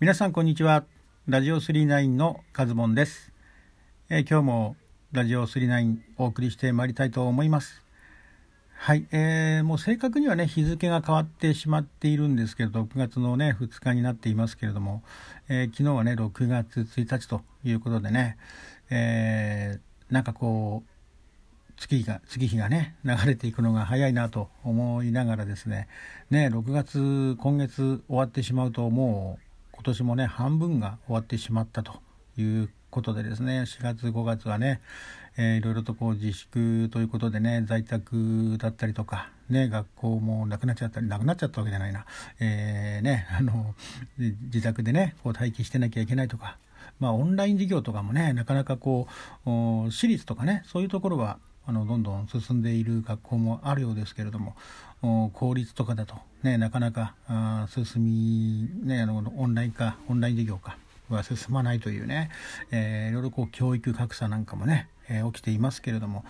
[0.00, 0.86] 皆さんこんにちは。
[1.28, 3.32] ラジオ39のカズボンです、
[4.08, 4.76] えー、今日も
[5.12, 7.84] ラジオ39お送りしてまいりたいと思います。
[8.78, 15.02] はい、えー、もう正確にはね日付が変わってしまっているんですけど6月のね2日になっていますけれども、
[15.50, 18.38] えー、昨日はね6月1日ということでね、
[18.88, 25.88] えー、なんかこう月が月日がね流れていくのが早いなと思いながらですね
[26.30, 29.49] ね6月今月終わってしまうともう
[29.80, 32.02] 今年もね半分が終わってしまったと
[32.36, 34.82] いうことでですね4月5月はね、
[35.38, 42.04] えー、いろいろとこう自粛ということでね在宅だったりとかね学校もなくなっちゃったりなくなっちゃったわけじゃないな、
[42.40, 43.74] えー、ね あの
[44.18, 46.58] 自宅でねこう待機してなきゃいけないとか
[46.98, 49.08] まあオンライン授業とかもねなかなかこ
[49.46, 49.50] う
[49.90, 54.56] 私立とかねそういうところはあのどんどん進んでいる学校もあるようですけれども
[55.02, 57.14] 公立とかだと、ね、なかなか
[57.68, 60.76] 進み、ね、あのオンライン化オンライン授業化
[61.08, 62.30] は進まないというね、
[62.70, 66.24] えー、いろいろこう教育格差なんかもね、えー、起きていますけれども。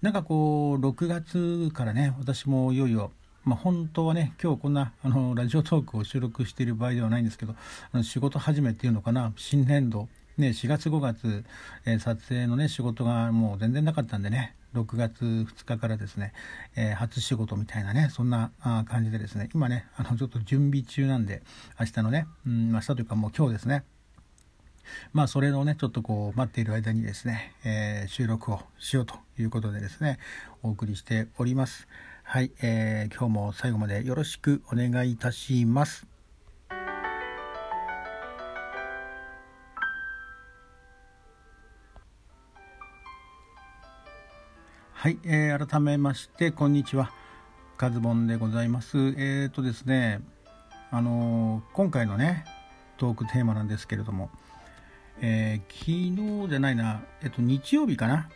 [0.00, 3.10] なんかこう6月からね私もいよいよ
[3.44, 7.54] まあ、本当はね今日こんなあのラジオトークを収録している場合ではないんですけど
[7.92, 10.08] あの仕事始めっていうのかな新年度。
[10.36, 11.44] ね、4月5月、
[11.84, 16.32] えー、撮影のね仕事がもう全然なかったんでね6月2日からですね、
[16.76, 18.52] えー、初仕事みたいなねそんな
[18.88, 21.42] 感じでですね今ねあのちょっと準備中なんで
[21.78, 23.84] 明日のね、うん、明日というかもう今日ですね。
[25.12, 30.18] まあそれをねちょっとこう待っている間にですね、えー、収録をしようということでですね
[30.62, 31.88] お送りしております。
[32.22, 36.17] はい、えー、今日も最後までよろしくお願いいたします。
[45.00, 47.12] はい、えー、改めましてこんにちは。
[47.76, 48.98] カズボンでございます。
[48.98, 50.20] えっ、ー、とですね
[50.90, 52.44] あのー、今回のね
[52.96, 54.28] トークテーマなんですけれども、
[55.20, 58.28] えー、昨日じゃないなえっと日曜日かな？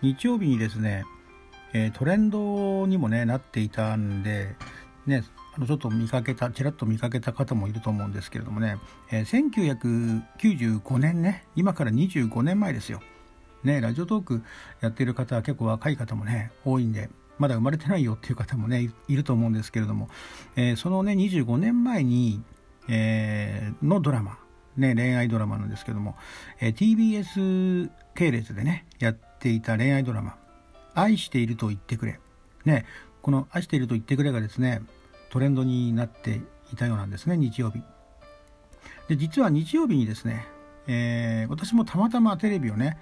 [0.00, 1.02] 日曜日にですね、
[1.72, 4.54] えトレンドにもねなっていたんで
[5.06, 5.24] ね
[5.56, 8.76] あのちょっと見かけたちらっと見かけた方もいると思うんですけれどもね、
[9.10, 13.00] え1995年ね今から25年前ですよ。
[13.64, 14.42] ね、ラジオトーク
[14.80, 20.08] やっている方は結構若い方もね、多いんで、まだ生まれてないよっていう方もね、いると思うんですけれども、
[20.56, 22.42] えー、そのね、25年前に、
[22.88, 24.38] えー、のドラマ、
[24.76, 26.16] ね、恋愛ドラマなんですけども、
[26.60, 30.36] えー、TBS 系列でね、やっていた恋愛ドラマ、
[30.94, 32.20] 愛していると言ってくれ。
[32.64, 32.84] ね、
[33.22, 34.82] この愛していると言ってくれがですね、
[35.30, 36.40] トレンドになって
[36.72, 37.82] いたようなんですね、日曜日。
[39.08, 40.46] で、実は日曜日にですね、
[40.86, 42.98] え、私もたまたまテレビをね、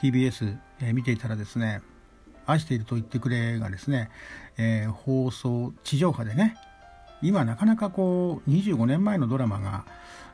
[0.00, 1.82] TBS、え、見ていたらですね
[2.46, 4.10] 「愛していると言ってくれ」がですね、
[4.56, 6.56] えー、放送地上波でね
[7.20, 9.84] 今なかなかこう25年前のドラマが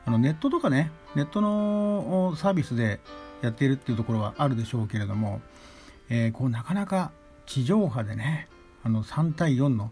[0.05, 2.99] あのネットとかねネットのサービスで
[3.41, 5.41] やっているっていうところはあるでしょうけれども、
[6.09, 7.11] えー、こうなかなか
[7.45, 8.47] 地上波でね
[8.83, 9.91] あの3対4の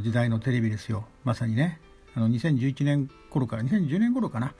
[0.00, 1.04] 時代のテレビですよ。
[1.24, 1.80] まさにね
[2.14, 4.54] あの2011年頃から2010年頃かな、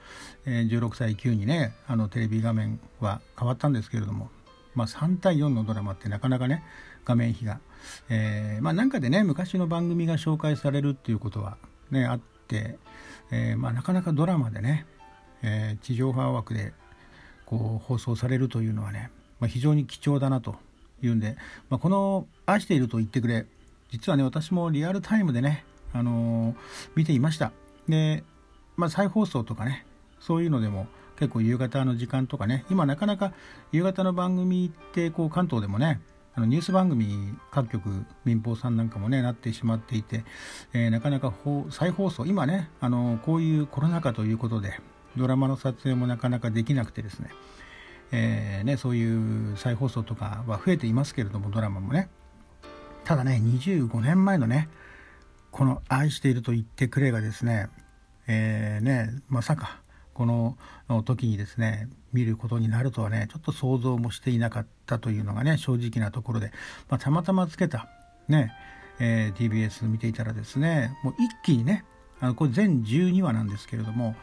[0.47, 4.31] えー、16歳級にねあのテレビ画面は変わったんですけれども
[4.75, 6.63] まあ、3対4のドラマってなかなかね
[7.05, 7.61] 画面比が、
[8.09, 11.57] えー、まあ、なんかでね昔の番組が紹介されるっていうことは
[11.91, 12.79] ねあって、
[13.31, 14.87] えー、まあ、なかなかドラマでね、
[15.43, 16.73] えー、地上波枠で
[17.47, 19.11] こう放送されるというのはね、
[19.41, 20.57] まあ、非常に貴重だなと
[21.03, 21.37] いうんで、
[21.69, 23.47] まあ、この「愛していると言ってくれ」
[23.91, 26.55] 実はね私もリアルタイムでね、あの
[26.95, 27.51] 見ていました。
[27.89, 28.23] で、
[28.77, 29.85] まあ、再放送とかね
[30.21, 30.87] そういうのでも
[31.21, 33.33] 結構夕方の時間とかね今なかなか
[33.73, 36.01] 夕方の番組ってこう関東でもね
[36.35, 40.25] あのニュース番組各局民放さんなんかもねなってしまっていて、
[40.73, 41.33] えー、なかなか
[41.71, 44.81] 再放送今ねあのこういうコロナ禍ということで
[45.17, 47.31] ドラマの撮影もなかなかできなくてですね,、
[48.13, 52.09] えーね、そういう再放送とかは増えていますけれどもドラマもね。
[53.05, 54.69] ただね25年前のね
[55.51, 57.69] この「愛していると言ってくれ」がですね
[58.33, 59.83] えーね、まさか
[60.21, 60.55] この
[61.03, 66.53] 時にですね見ることになるとはねちょっと想像もしていなかったというのがね正直なところで、
[66.91, 67.89] まあ、たまたまつけた
[68.29, 68.53] ね、
[68.99, 71.87] えー、TBS 見ていたらですねもう一気にね
[72.21, 74.15] あのこれ全12話なんですけれども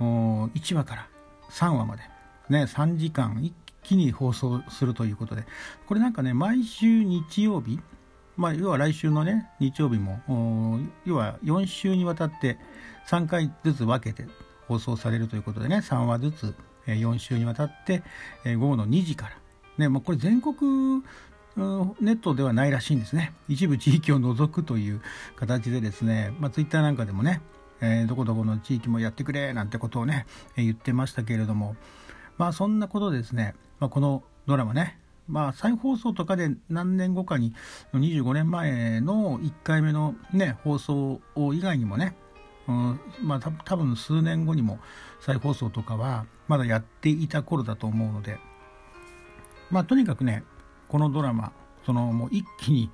[0.00, 1.08] 1話から
[1.50, 2.02] 3話まで、
[2.48, 3.52] ね、3時間一
[3.82, 5.44] 気に放送するということで
[5.86, 7.78] これなんかね毎週日曜日
[8.38, 12.56] まあ、要は来週のね日曜日も要は4週にわたって
[13.06, 14.26] 3回ずつ分けて
[14.68, 16.54] 放送されるということでね3話ずつ
[16.86, 18.02] 4週にわたって
[18.44, 19.36] 午後の2時から、
[19.78, 21.02] ねまあ、これ全国
[22.00, 23.34] ネットではないらしいんですね。
[23.48, 25.02] 一部地域を除くという
[25.36, 27.42] 形でですね、まあ、ツイッターなんかでもね、
[28.08, 30.26] どこどこの地域もやってくれなんてことをね、
[30.56, 31.76] 言ってましたけれども。
[32.38, 34.98] まあそんなことでですね、まあ、このドラマね
[35.28, 37.54] まあ、再放送とかで何年後かに
[37.94, 41.20] 25年前の1回目の、ね、放送
[41.52, 42.16] 以外にもね、
[42.68, 44.78] うんまあ、た多分数年後にも
[45.20, 48.38] 再放送とかはまだやっていた頃だと思うので、
[49.70, 50.44] まあ、とにかくね
[50.88, 51.52] このドラマ
[51.84, 52.90] そのもう一気に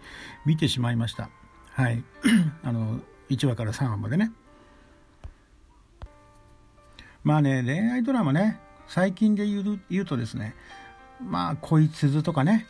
[0.47, 1.29] 見てしまいました。
[1.73, 2.03] はい。
[2.65, 4.33] あの1話から3話までね。
[7.23, 10.55] まあね恋愛ドラマね最近で言う言うとですね
[11.23, 12.67] まあ恋鈴とかね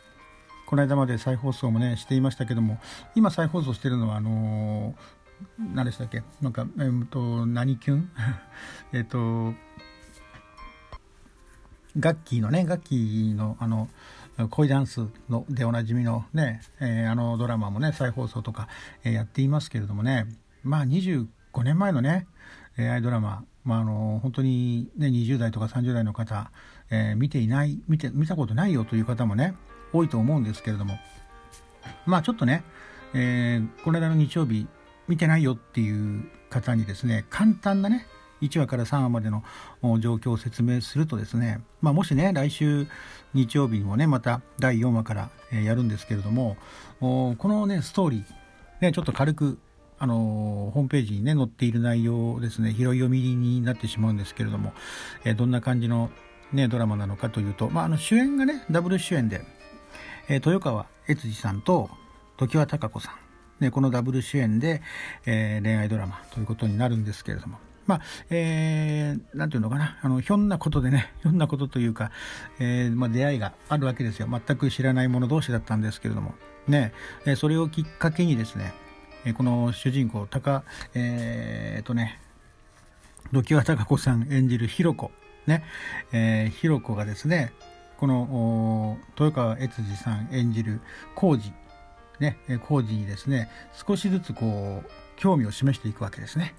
[0.66, 2.78] この間まで再放送もねしていましたけども
[3.14, 4.94] 今再放送してるのはあのー、
[5.58, 6.22] 何でしたっけ？
[6.40, 8.10] なんかえ、っと何キュン？
[8.92, 9.54] えっと
[11.98, 13.88] ガッキーのねガッキーのあの
[14.50, 18.68] 恋ダンスのでおなじみのね、えー、あのドラマもね再放送とか、
[19.02, 20.26] えー、やっていますけれどもね
[20.62, 21.26] まあ25
[21.64, 22.28] 年前のね
[22.76, 26.52] 恋愛ドラマ、まあ、あの本当に、ね、20代とか30代の方、
[26.90, 29.54] えー、見ていない見て見たことないよという方もね
[29.92, 30.98] 多いと思うんですけれども
[32.06, 32.62] まあちょっとね、
[33.14, 34.68] えー、この間の日曜日
[35.08, 38.06] 見てないよっていう方にですね簡単なね
[38.42, 39.42] 1話から3話までの
[40.00, 42.86] 状況を説明するとですね、まあ、もしね来週
[43.34, 46.56] 日曜日にもねまた第4話からやるんですけれども
[47.00, 48.24] このねストーリー、
[48.80, 49.58] ね、ちょっと軽く
[49.98, 54.72] あのホームページにね載っている内容ですね拾い読みになってしまうんですけれども、
[55.24, 56.10] えどんな感じの、
[56.52, 59.42] ね、ドラマなのかというと、まあ、あの主演がねダブル主演で、
[60.28, 61.90] え豊川悦司さんと
[62.38, 63.14] 常盤貴子さん、
[63.60, 64.82] ね、このダブル主演で、
[65.26, 67.58] えー、恋愛ドラマということになるんですけれども。
[67.86, 72.10] まあ、えー、なんていうのかな、あの、ひょんなことでね、 ひょんなことというか、
[72.58, 74.28] えー、まあ、出会いがあるわけですよ。
[74.28, 76.34] 全く知らない者同士だったんですけれども、
[76.68, 76.92] ね、
[77.24, 78.74] えー、それをきっかけにですね、
[79.24, 80.64] えー、この主人公、高、
[80.94, 82.20] えー、とね、
[83.32, 85.10] 土木貴子さん演じるひろ子、
[85.46, 85.64] ね、
[86.12, 87.52] えー、ひろ子がですね、
[87.96, 90.80] この、豊川悦司さん演じる
[91.14, 91.52] 浩二、
[92.20, 93.48] ね、浩二にですね、
[93.86, 96.54] 少しずつこう、興味を示していくわけですね。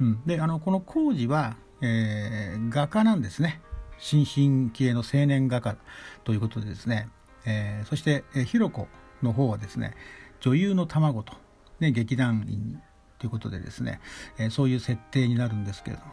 [0.00, 3.60] うん、であのこの工事は、えー、画家なんですね。
[3.98, 5.76] 新進気鋭の青年画家
[6.24, 7.08] ということでですね、
[7.46, 8.88] えー、そして、えー、ひろ子
[9.22, 9.94] の方はですね
[10.40, 11.34] 女優の卵と、
[11.78, 12.82] ね、劇団員
[13.20, 14.00] ということでですね、
[14.38, 16.12] えー、そういう設定になるんですけれども、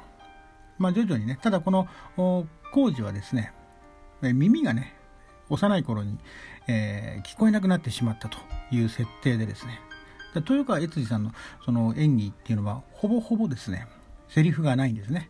[0.78, 1.88] まあ、徐々にねただこの
[2.72, 3.54] 工事はですね
[4.22, 4.96] 耳がね
[5.50, 6.18] 幼い頃に、
[6.68, 8.38] えー、聞こえなくなってしまったと
[8.72, 9.82] いう設定でですね。
[10.36, 11.32] 豊川悦司さんの
[11.66, 13.88] その演技っていうのはほぼほぼですね
[14.28, 15.30] セリフがないんですね。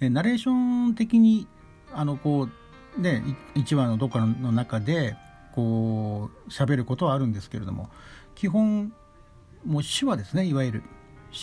[0.00, 0.10] え。
[0.10, 1.46] ナレーション的に
[1.92, 2.48] あのこ
[2.98, 3.22] うね
[3.54, 5.16] 1話のどっかの中で
[5.54, 7.88] こう喋ることはあるんですけれども
[8.34, 8.92] 基本
[9.64, 10.82] もう手話ですねいわゆる。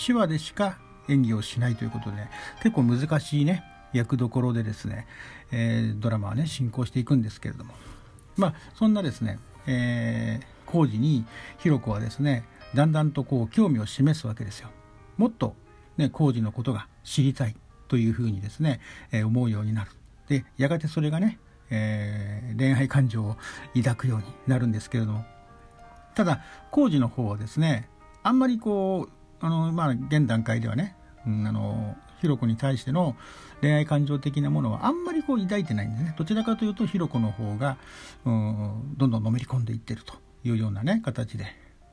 [0.05, 0.77] 手話でしか
[1.09, 2.29] 演技をしないということで、
[2.63, 3.63] 結構難しいね
[3.93, 5.05] 役どころでですね、
[5.51, 7.73] えー、ドラマはね進行していくんですけれども。
[8.37, 11.25] まあそんなですね、えー、工事に
[11.59, 12.43] ひろ子はですね
[12.75, 14.69] だんだんとこう興味を示すわけですよ。
[15.17, 15.55] もっと、
[15.97, 17.55] ね、工事のことが知りたい
[17.87, 18.79] というふうにですね、
[19.11, 19.91] えー、思うようになる。
[20.27, 21.37] でやがてそれがね、
[21.69, 23.35] えー、恋愛感情を
[23.75, 25.25] 抱くようになるんですけれども
[26.15, 27.89] ただ工事の方はですね
[28.23, 30.95] あんまりこうあのまあ現段階ではね、
[31.27, 33.15] うん、あのひろ子に対しての
[33.61, 36.15] 恋愛感情的なものはあんまりこう抱いてないんですね。
[36.17, 37.77] どちらかというとひろ子の方が、
[38.25, 40.13] うん、どんどんのめり込んでいってると
[40.43, 41.45] いうようなね形で。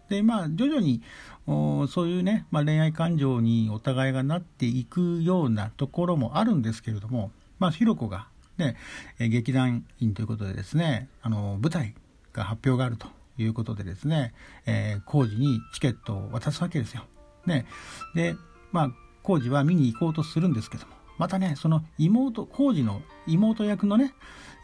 [0.08, 1.02] でまあ徐々に
[1.46, 8.76] そういうね、まあ、恋愛感情にお互いがなっていくようなところもあるんですけれども、まあ、ひろ子が、ね、
[9.18, 11.94] 劇団員ということでですねあの舞台
[12.32, 13.06] が発表があると
[13.36, 14.32] いうことでですね、
[14.66, 17.04] えー、工事にチケットを渡すわけですよ。
[17.46, 17.66] ね、
[18.14, 18.34] で
[18.72, 18.90] まあ
[19.22, 24.14] 工事は見に行こうとするんですけどもまたねその妹工事の妹役のね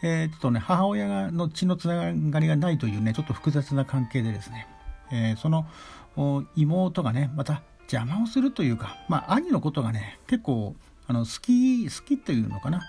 [0.03, 4.67] えー、ちょっとね母親の血のつながりがないというねちょっと複雑な関係でですね
[5.13, 5.67] えー、その
[6.57, 10.75] 妹がねまた邪魔をするというか、まあ、兄のことがね結構
[11.07, 12.83] あの好き好きというのかな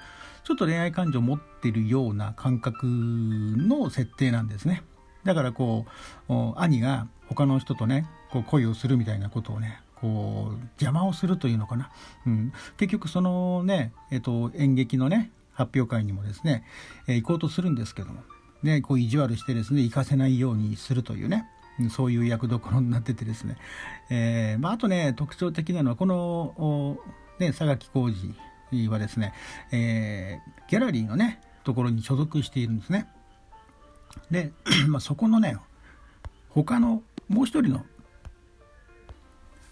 [0.43, 4.84] ちょっと恋愛感情を持ってるような感覚の設定なんですね。
[5.24, 5.88] だからこ
[6.29, 11.90] う兄が他の人とねこう恋をするみたいなことをねこう邪魔をするというのかな、
[12.28, 16.64] うん、結局そのね、えっと、演劇のね発表会にもですね、
[17.08, 18.22] えー、行こうとするんですけども、
[18.62, 21.50] ね、こう意地悪してですね行かせないようにするというね。
[21.90, 23.58] そういう役どころになっててですね、
[24.10, 26.98] えーまあ、あとね特徴的なのはこの、
[27.38, 28.10] ね、佐垣浩
[28.72, 29.34] 二はですね、
[29.74, 33.10] えー、ギャラリーのねところに所属しているんですね。
[34.32, 34.54] で、
[34.88, 35.58] まあ、そこのね
[36.48, 37.86] 他のもう一人の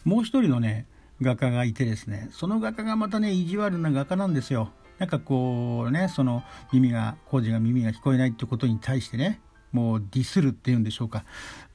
[0.04, 0.86] もう一人のね
[1.22, 4.72] 画家がいてですねその画家がまたね意地悪な画家なんですよ。
[5.00, 9.42] なんかこうねその耳が工事が耳が聞こえないってことに対してね
[9.72, 11.26] もうディスるっていうんでしょうか。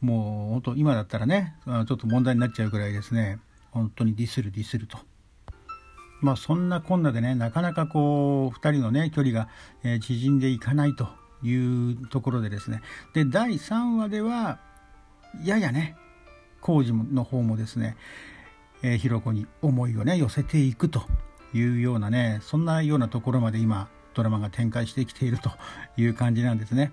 [0.00, 3.38] もう本当今だったらねちょっと問題になっちゃうぐらいですね。
[3.70, 4.98] 本当にディスるディスると。
[6.20, 9.48] まあそんなこんなでねなかなかこう2人のね距離が、
[9.84, 11.08] え縮んでいかないと
[11.42, 12.82] いうところでですね。
[13.14, 14.58] で第3話では
[15.44, 15.96] ややね
[16.60, 17.96] 工事の方もですね、
[18.82, 21.02] えー、ひろこに思いをね寄せていくと
[21.54, 25.50] いうようなねそんなようなところまで今ドラマが展開してきていると
[25.96, 26.92] いう感じなんですね。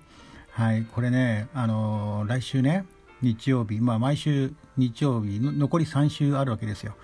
[0.50, 2.86] はい、これね、あのー、来週ね
[3.20, 6.94] 日曜日、まあ、毎週日曜日の残り3週あるわけですよ。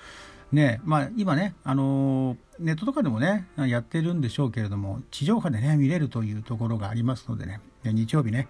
[0.52, 8.48] ねまあ、今ね、あのー、ネットとかでもねやってるんでしょうけれども地上波でね見れるというところがありますのでね日曜日ね、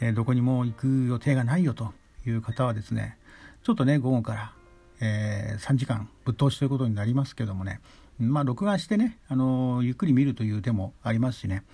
[0.00, 1.92] えー、どこにも行く予定がないよと
[2.24, 3.16] いう方はですね
[3.62, 4.52] ちょっとね午後から、
[5.00, 7.80] えー、3時間ぶっ通しということになりますけどもね。
[8.18, 11.64] まあ録画してね、あのゆっくり見るという手もありますしね。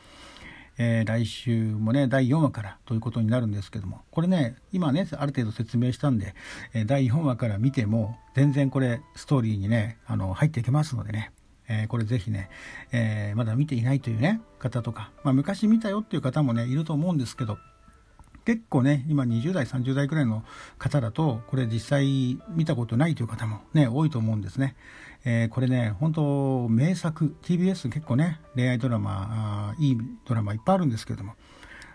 [0.78, 4.02] えー、来週もね第4話からということになるんですけども。
[4.11, 6.35] これね今ねある程度説明したんで、
[6.75, 11.33] えー、第4話から見ても全然これストーリーにねあの入っていけますのでね、
[11.69, 12.50] えー、これぜひね、
[12.93, 17.59] えまだ見ていないというね方とか、まあ、昔見たよっていう方もねいると思うんですけど。
[18.46, 20.44] 結構ね今20代30代くらいの
[20.78, 24.76] 方だとこれ実際見たことないという方もね多いと思うんですね、
[25.24, 31.34] えー、これね本当名作 TBS 結構ね恋愛ドラマいいドラマいっぱいあるんですけれども、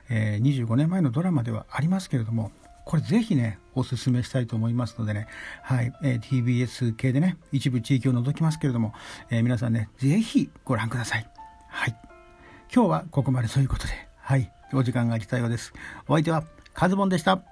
[0.10, 2.52] えー、25年前のドラマではありますけれども
[2.84, 5.28] これぜひねおすすめしたいと思いますのでね
[5.64, 8.94] はい、えー、TBS 系でね一部地域を除きますけれども、
[9.30, 11.28] えー、皆さんねぜひご覧ください。
[11.70, 11.96] はい。
[12.74, 14.52] 今日はここまでそういうことではい。
[14.74, 15.74] お時間が来たようです。
[16.08, 17.51] お相手はカズボンでした。